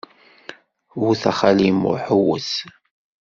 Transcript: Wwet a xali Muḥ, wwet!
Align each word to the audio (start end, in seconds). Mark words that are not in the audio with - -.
Wwet 0.99 1.23
a 1.29 1.31
xali 1.39 1.69
Muḥ, 1.81 2.05
wwet! 2.17 2.51